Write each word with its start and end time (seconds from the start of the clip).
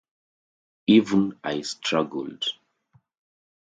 Even 0.87 1.37
I 1.43 1.61
struggled. 1.61 2.43